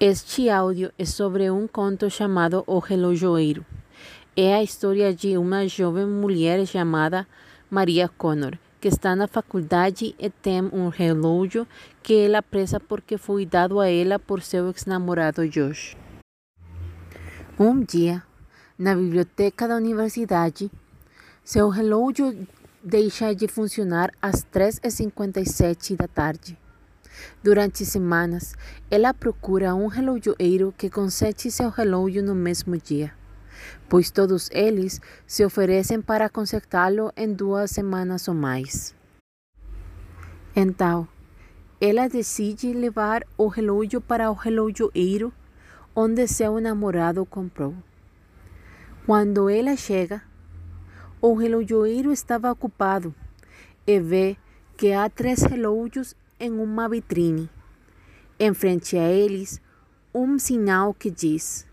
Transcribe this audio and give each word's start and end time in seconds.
Este 0.00 0.48
áudio 0.48 0.92
é 0.96 1.04
sobre 1.04 1.50
um 1.50 1.66
conto 1.66 2.08
chamado 2.08 2.62
O 2.68 2.78
Relojoeiro. 2.78 3.66
É 4.36 4.54
a 4.54 4.62
história 4.62 5.12
de 5.12 5.36
uma 5.36 5.66
jovem 5.66 6.06
mulher 6.06 6.64
chamada 6.68 7.26
Maria 7.68 8.08
Connor, 8.08 8.56
que 8.80 8.86
está 8.86 9.16
na 9.16 9.26
faculdade 9.26 10.14
e 10.16 10.30
tem 10.30 10.62
um 10.72 10.86
relógio 10.86 11.66
que 12.00 12.14
ela 12.14 12.40
preza 12.40 12.78
porque 12.78 13.18
foi 13.18 13.44
dado 13.44 13.80
a 13.80 13.88
ela 13.90 14.20
por 14.20 14.40
seu 14.40 14.68
ex-namorado 14.68 15.48
Josh. 15.48 15.96
Um 17.58 17.82
dia, 17.82 18.22
na 18.78 18.94
biblioteca 18.94 19.66
da 19.66 19.74
universidade, 19.74 20.70
seu 21.42 21.68
relógio 21.68 22.46
deixa 22.84 23.34
de 23.34 23.48
funcionar 23.48 24.12
às 24.22 24.44
3h57 24.44 25.96
da 25.96 26.06
tarde. 26.06 26.56
Durante 27.42 27.84
semanas, 27.84 28.54
ela 28.90 29.14
procura 29.14 29.74
um 29.74 29.86
relojoeiro 29.86 30.74
que 30.76 30.90
conserte 30.90 31.50
seu 31.50 31.70
relógio 31.70 32.22
no 32.22 32.34
mesmo 32.34 32.76
dia, 32.76 33.12
pois 33.88 34.10
todos 34.10 34.48
eles 34.52 35.00
se 35.26 35.44
oferecem 35.44 36.00
para 36.00 36.28
consertá-lo 36.28 37.12
em 37.16 37.32
duas 37.32 37.70
semanas 37.70 38.28
ou 38.28 38.34
mais. 38.34 38.94
Então, 40.54 41.06
ela 41.80 42.08
decide 42.08 42.72
levar 42.72 43.24
o 43.36 43.46
relógio 43.46 44.00
para 44.00 44.30
o 44.30 44.34
relojoeiro 44.34 45.32
onde 45.94 46.26
seu 46.26 46.60
namorado 46.60 47.24
comprou. 47.24 47.74
Quando 49.06 49.48
ela 49.48 49.76
chega, 49.76 50.22
o 51.20 51.34
relojoeiro 51.34 52.12
estava 52.12 52.50
ocupado 52.52 53.14
e 53.86 53.98
vê 53.98 54.36
que 54.76 54.92
há 54.92 55.08
três 55.08 55.42
relógios 55.42 56.14
em 56.40 56.52
uma 56.52 56.88
vitrine. 56.88 57.48
Em 58.38 58.54
frente 58.54 58.96
a 58.96 59.10
eles, 59.10 59.60
um 60.14 60.38
sinal 60.38 60.94
que 60.94 61.10
diz: 61.10 61.66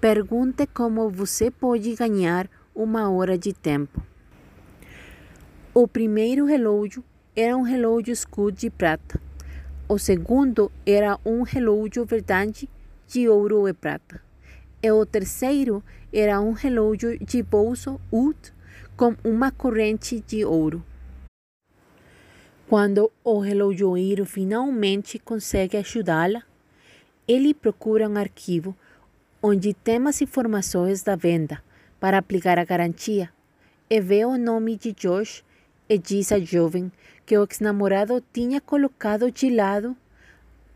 Pergunte 0.00 0.66
como 0.66 1.10
você 1.10 1.50
pode 1.50 1.94
ganhar 1.94 2.48
uma 2.74 3.10
hora 3.10 3.36
de 3.36 3.52
tempo. 3.52 4.02
O 5.72 5.86
primeiro 5.86 6.44
relógio 6.44 7.04
era 7.34 7.56
um 7.56 7.62
relógio 7.62 8.12
escuro 8.12 8.52
de 8.52 8.70
prata. 8.70 9.20
O 9.88 9.98
segundo 9.98 10.70
era 10.84 11.18
um 11.24 11.42
relógio 11.42 12.04
verdade 12.04 12.68
de 13.06 13.28
ouro 13.28 13.68
e 13.68 13.72
prata. 13.72 14.20
E 14.82 14.90
o 14.90 15.04
terceiro 15.04 15.82
era 16.12 16.40
um 16.40 16.52
relógio 16.52 17.18
de 17.18 17.42
bolso 17.42 18.00
UT 18.10 18.52
com 18.96 19.14
uma 19.24 19.50
corrente 19.50 20.20
de 20.26 20.44
ouro. 20.44 20.84
Quando 22.70 23.10
o 23.24 23.40
relojoeiro 23.40 24.24
finalmente 24.24 25.18
consegue 25.18 25.76
ajudá-la, 25.76 26.44
ele 27.26 27.52
procura 27.52 28.08
um 28.08 28.16
arquivo 28.16 28.76
onde 29.42 29.74
tem 29.74 30.06
as 30.06 30.22
informações 30.22 31.02
da 31.02 31.16
venda 31.16 31.60
para 31.98 32.18
aplicar 32.18 32.60
a 32.60 32.64
garantia 32.64 33.28
e 33.90 34.00
vê 34.00 34.24
o 34.24 34.38
nome 34.38 34.76
de 34.76 34.92
Josh 34.92 35.44
e 35.88 35.98
diz 35.98 36.30
à 36.30 36.38
jovem 36.38 36.92
que 37.26 37.36
o 37.36 37.42
ex-namorado 37.42 38.22
tinha 38.32 38.60
colocado 38.60 39.32
de 39.32 39.50
lado 39.50 39.96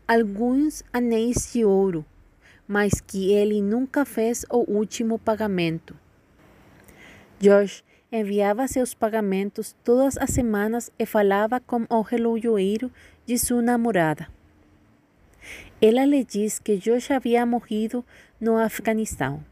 alguns 0.05 0.83
anéis 0.91 1.53
de 1.53 1.63
ouro, 1.63 2.05
mas 2.67 2.99
que 2.99 3.31
ele 3.31 3.61
nunca 3.61 4.03
fez 4.03 4.45
o 4.49 4.69
último 4.69 5.17
pagamento. 5.17 5.95
Josh 7.39 7.85
enviava 8.15 8.67
seus 8.67 8.93
pagamentos 8.93 9.75
todas 9.83 10.17
as 10.17 10.29
semanas 10.29 10.91
e 10.97 11.05
falava 11.05 11.59
com 11.59 11.85
o 11.89 12.01
relojoeiro 12.01 12.91
de 13.25 13.37
sua 13.37 13.61
namorada. 13.61 14.27
Ela 15.81 16.05
lhe 16.05 16.23
diz 16.23 16.57
que 16.59 16.77
Josh 16.77 17.11
havia 17.11 17.45
morrido 17.45 18.03
no 18.39 18.57
Afeganistão. 18.57 19.43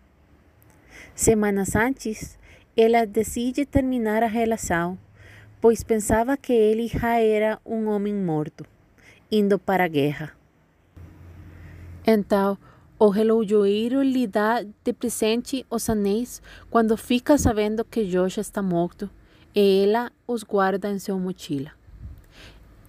Semanas 1.14 1.76
antes, 1.76 2.40
ela 2.76 3.06
decide 3.06 3.66
terminar 3.66 4.24
a 4.24 4.28
relação, 4.28 4.98
pois 5.62 5.84
pensava 5.84 6.36
que 6.36 6.54
ele 6.54 6.88
já 6.88 7.20
era 7.20 7.60
um 7.66 7.88
homem 7.88 8.16
morto, 8.16 8.66
indo 9.32 9.60
para 9.60 9.86
a 9.86 9.88
guerra. 9.88 10.32
Então, 12.06 12.58
o 13.04 13.10
relojoeiro 13.10 14.02
lhe 14.02 14.26
dá 14.26 14.64
de 14.64 14.94
presente 14.94 15.66
os 15.70 15.90
anéis 15.90 16.42
quando 16.70 16.96
fica 16.96 17.38
sabendo 17.38 17.84
que 17.84 18.06
Josh 18.06 18.38
está 18.38 18.62
morto 18.62 19.10
e 19.54 19.84
ela 19.84 20.10
os 20.26 20.42
guarda 20.42 20.90
em 20.90 20.98
sua 20.98 21.18
mochila. 21.18 21.72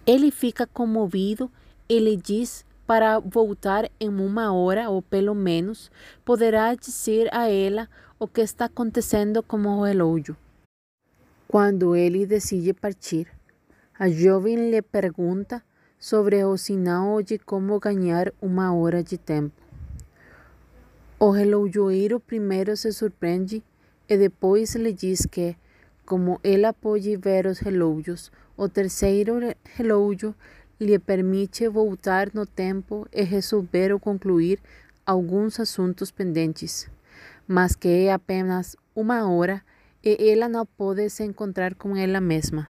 Ele 0.06 0.30
fica 0.30 0.68
comovido 0.68 1.50
e 1.88 1.98
lhe 1.98 2.16
diz 2.16 2.64
para 2.86 3.18
voltar 3.18 3.90
em 3.98 4.08
uma 4.08 4.52
hora 4.52 4.88
ou 4.88 5.02
pelo 5.02 5.34
menos 5.34 5.90
poderá 6.24 6.76
dizer 6.76 7.28
a 7.34 7.50
ela 7.50 7.88
o 8.16 8.28
que 8.28 8.40
está 8.40 8.66
acontecendo 8.66 9.42
com 9.42 9.56
o 9.66 9.82
relógio. 9.82 10.36
Quando 11.48 11.96
ele 11.96 12.24
decide 12.24 12.72
partir, 12.72 13.26
a 13.98 14.08
jovem 14.08 14.70
lhe 14.70 14.80
pergunta 14.80 15.60
sobre 15.98 16.44
o 16.44 16.56
sinal 16.56 17.20
de 17.20 17.36
como 17.36 17.80
ganhar 17.80 18.32
uma 18.40 18.72
hora 18.72 19.02
de 19.02 19.18
tempo. 19.18 19.63
O 21.18 21.30
relojoeiro 21.30 22.18
primeiro 22.18 22.76
se 22.76 22.92
surpreende 22.92 23.62
e 24.08 24.16
depois 24.16 24.74
lhe 24.74 24.92
diz 24.92 25.24
que, 25.26 25.56
como 26.04 26.40
ela 26.42 26.72
pode 26.72 27.16
ver 27.16 27.46
os 27.46 27.60
relógios, 27.60 28.32
o 28.56 28.68
terceiro 28.68 29.38
relógio 29.76 30.34
lhe 30.80 30.98
permite 30.98 31.68
voltar 31.68 32.30
no 32.34 32.44
tempo 32.44 33.06
e 33.12 33.22
resolver 33.22 33.92
ou 33.92 34.00
concluir 34.00 34.60
alguns 35.06 35.60
assuntos 35.60 36.10
pendentes, 36.10 36.90
mas 37.46 37.76
que 37.76 37.88
é 37.88 38.12
apenas 38.12 38.76
uma 38.94 39.28
hora 39.30 39.62
e 40.02 40.30
ela 40.30 40.48
não 40.48 40.66
pode 40.66 41.08
se 41.10 41.24
encontrar 41.24 41.74
com 41.76 41.96
ela 41.96 42.20
mesma. 42.20 42.66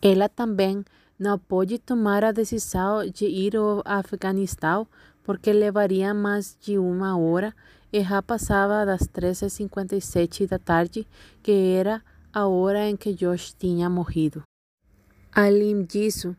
Ela 0.00 0.28
também 0.28 0.84
não 1.18 1.38
pode 1.38 1.78
tomar 1.78 2.24
a 2.24 2.32
decisão 2.32 3.06
de 3.08 3.26
ir 3.26 3.56
ao 3.56 3.82
Afeganistão 3.84 4.88
porque 5.22 5.52
levaria 5.52 6.12
mais 6.12 6.56
de 6.60 6.78
uma 6.78 7.18
hora 7.18 7.54
e 7.92 8.02
já 8.02 8.22
passava 8.22 8.86
das 8.86 9.02
13h57 9.02 10.48
da 10.48 10.58
tarde, 10.58 11.06
que 11.42 11.52
era 11.76 12.02
a 12.32 12.46
hora 12.46 12.88
em 12.88 12.96
que 12.96 13.12
Josh 13.12 13.54
tinha 13.58 13.88
morrido. 13.90 14.42
Além 15.30 15.82
disso, 15.82 16.36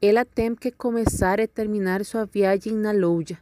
ela 0.00 0.24
tem 0.24 0.54
que 0.54 0.70
começar 0.70 1.40
e 1.40 1.46
terminar 1.46 2.04
sua 2.04 2.24
viagem 2.24 2.72
na 2.74 2.92
loja. 2.92 3.38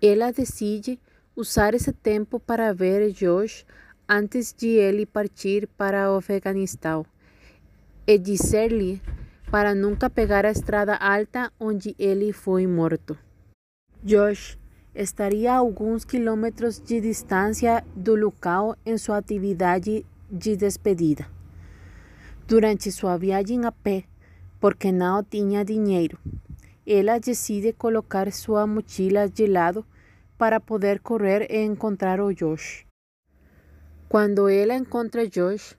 Ela 0.00 0.30
decide 0.30 1.00
usar 1.34 1.74
esse 1.74 1.92
tempo 1.92 2.38
para 2.38 2.72
ver 2.72 3.10
Josh 3.12 3.64
antes 4.08 4.52
de 4.52 4.68
ele 4.68 5.04
partir 5.04 5.66
para 5.76 6.12
o 6.12 6.16
Afeganistão 6.16 7.04
e 8.06 8.18
dizer-lhe 8.18 9.02
para 9.50 9.74
nunca 9.74 10.08
pegar 10.08 10.44
a 10.44 10.50
estrada 10.50 10.94
alta 10.96 11.52
onde 11.58 11.94
ele 11.98 12.32
foi 12.32 12.66
morto. 12.66 13.18
Josh 14.06 14.56
estaria 14.94 15.52
a 15.52 15.56
alguns 15.56 16.04
quilômetros 16.04 16.78
de 16.80 17.00
distância 17.00 17.84
do 17.96 18.14
local 18.14 18.76
em 18.86 18.96
sua 18.96 19.16
atividade 19.16 20.06
de 20.30 20.56
despedida. 20.56 21.26
Durante 22.46 22.92
sua 22.92 23.16
viagem 23.16 23.64
a 23.64 23.72
pé, 23.72 24.04
porque 24.60 24.92
não 24.92 25.24
tinha 25.24 25.64
dinheiro, 25.64 26.20
ela 26.86 27.18
decide 27.18 27.72
colocar 27.72 28.30
sua 28.30 28.64
mochila 28.64 29.28
de 29.28 29.44
lado 29.48 29.84
para 30.38 30.60
poder 30.60 31.00
correr 31.00 31.50
e 31.50 31.64
encontrar 31.64 32.20
o 32.20 32.32
Josh. 32.32 32.86
Quando 34.08 34.48
ela 34.48 34.76
encontra 34.76 35.26
Josh, 35.26 35.76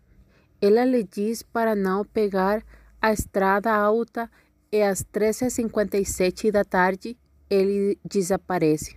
ela 0.61 0.83
lhe 0.83 1.03
diz 1.05 1.43
para 1.43 1.77
não 1.77 2.03
pegar 2.03 2.61
a 3.01 3.13
estrada 3.13 3.71
alta 3.71 4.29
e 4.69 4.83
às 4.83 5.01
13h57 5.01 6.51
da 6.51 6.65
tarde 6.65 7.17
ele 7.49 7.97
desaparece. 8.03 8.95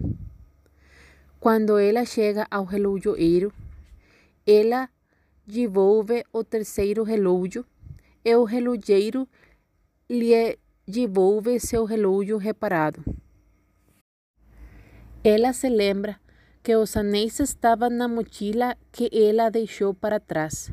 Quando 1.38 1.78
ela 1.78 2.04
chega 2.04 2.46
ao 2.50 2.64
relojoeiro, 2.64 3.52
ela 4.46 4.88
devolve 5.46 6.24
o 6.32 6.44
terceiro 6.44 7.02
relógio 7.02 7.64
e 8.24 8.34
o 8.34 8.44
relojeiro 8.44 9.26
lhe 10.08 10.58
devolve 10.86 11.58
seu 11.60 11.84
relógio 11.84 12.36
reparado. 12.36 13.02
Ela 15.22 15.52
se 15.52 15.68
lembra 15.68 16.20
que 16.62 16.76
os 16.76 16.96
anéis 16.96 17.40
estavam 17.40 17.90
na 17.90 18.08
mochila 18.08 18.76
que 18.92 19.08
ela 19.12 19.50
deixou 19.50 19.94
para 19.94 20.20
trás. 20.20 20.70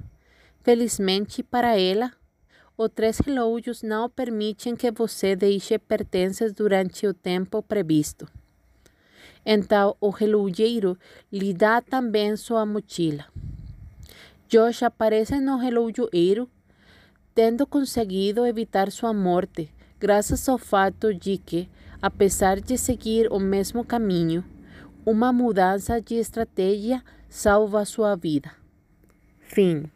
Felizmente 0.63 1.43
para 1.43 1.77
ela, 1.79 2.11
os 2.77 2.89
três 2.93 3.17
relógios 3.17 3.81
não 3.81 4.07
permitem 4.07 4.75
que 4.75 4.91
você 4.91 5.35
deixe 5.35 5.79
pertences 5.79 6.53
durante 6.53 7.07
o 7.07 7.13
tempo 7.13 7.63
previsto. 7.63 8.27
Então, 9.43 9.95
o 9.99 10.09
relojeiro 10.09 10.97
lhe 11.31 11.53
dá 11.53 11.81
também 11.81 12.35
sua 12.35 12.65
mochila. 12.65 13.25
Josh 14.47 14.83
aparece 14.83 15.39
no 15.39 15.57
relojoeiro, 15.57 16.47
tendo 17.33 17.65
conseguido 17.65 18.45
evitar 18.45 18.91
sua 18.91 19.13
morte, 19.13 19.69
graças 19.99 20.47
ao 20.47 20.57
fato 20.57 21.13
de 21.13 21.37
que, 21.37 21.67
apesar 22.01 22.61
de 22.61 22.77
seguir 22.77 23.31
o 23.31 23.39
mesmo 23.39 23.83
caminho, 23.83 24.43
uma 25.05 25.33
mudança 25.33 25.99
de 25.99 26.15
estratégia 26.15 27.03
salva 27.29 27.85
sua 27.85 28.15
vida. 28.15 28.51
Fim. 29.39 29.89